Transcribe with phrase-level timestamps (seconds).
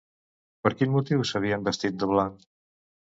[0.67, 2.49] Per quin motiu s'havien vestit de blanc?